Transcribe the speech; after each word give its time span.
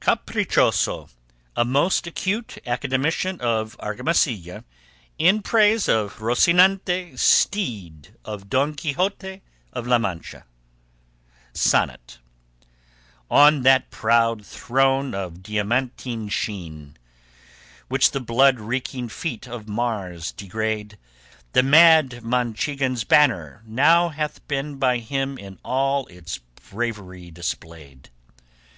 CAPRICHOSO, 0.00 1.10
A 1.56 1.64
MOST 1.66 2.06
ACUTE 2.06 2.56
ACADEMICIAN 2.64 3.38
OF 3.42 3.76
ARGAMASILLA, 3.78 4.64
IN 5.18 5.42
PRAISE 5.42 5.90
OF 5.90 6.22
ROCINANTE, 6.22 7.18
STEED 7.18 8.14
OF 8.24 8.48
DON 8.48 8.74
QUIXOTE 8.76 9.42
OF 9.74 9.86
LA 9.86 9.98
MANCHA 9.98 10.44
SONNET 11.52 12.16
On 13.30 13.60
that 13.60 13.90
proud 13.90 14.46
throne 14.46 15.12
of 15.14 15.42
diamantine 15.42 16.30
sheen, 16.30 16.96
Which 17.88 18.12
the 18.12 18.20
blood 18.20 18.58
reeking 18.60 19.10
feet 19.10 19.46
of 19.46 19.68
Mars 19.68 20.32
degrade, 20.32 20.96
The 21.52 21.62
mad 21.62 22.22
Manchegan's 22.24 23.04
banner 23.04 23.62
now 23.66 24.08
hath 24.08 24.48
been 24.48 24.76
By 24.78 25.00
him 25.00 25.36
in 25.36 25.58
all 25.62 26.06
its 26.06 26.38
bravery 26.38 27.30
displayed. 27.30 28.08